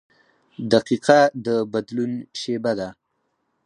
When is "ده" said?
2.79-2.89